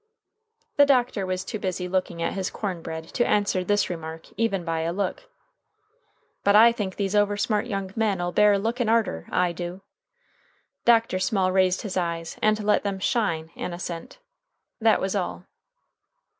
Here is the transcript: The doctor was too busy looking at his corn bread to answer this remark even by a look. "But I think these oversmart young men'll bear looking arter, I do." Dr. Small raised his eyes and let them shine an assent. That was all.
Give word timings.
The 0.77 0.85
doctor 0.87 1.27
was 1.27 1.45
too 1.45 1.59
busy 1.59 1.87
looking 1.87 2.23
at 2.23 2.33
his 2.33 2.49
corn 2.49 2.81
bread 2.81 3.03
to 3.09 3.27
answer 3.27 3.63
this 3.63 3.87
remark 3.87 4.29
even 4.35 4.65
by 4.65 4.79
a 4.79 4.91
look. 4.91 5.29
"But 6.43 6.55
I 6.55 6.71
think 6.71 6.95
these 6.95 7.13
oversmart 7.13 7.69
young 7.69 7.91
men'll 7.95 8.31
bear 8.31 8.57
looking 8.57 8.89
arter, 8.89 9.27
I 9.31 9.51
do." 9.51 9.81
Dr. 10.85 11.19
Small 11.19 11.51
raised 11.51 11.83
his 11.83 11.97
eyes 11.97 12.39
and 12.41 12.63
let 12.63 12.81
them 12.81 12.97
shine 12.97 13.51
an 13.55 13.73
assent. 13.73 14.17
That 14.79 14.99
was 14.99 15.15
all. 15.15 15.45